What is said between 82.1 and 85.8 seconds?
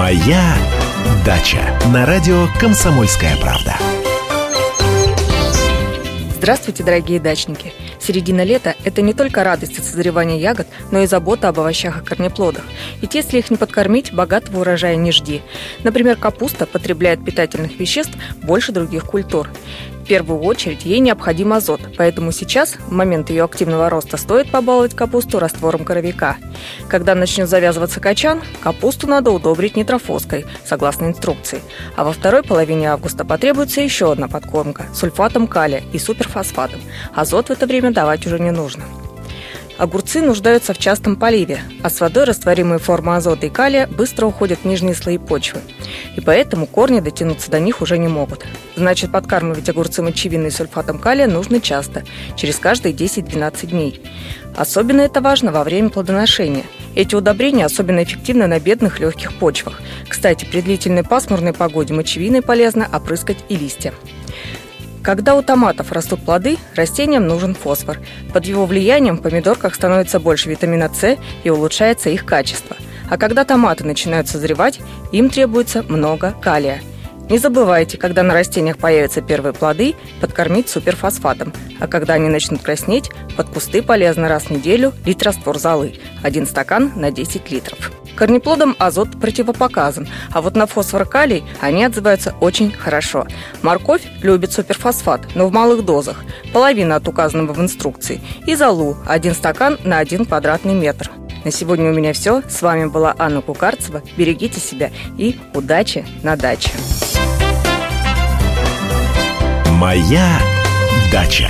они начнут краснеть, под кусты полезно раз в неделю лить раствор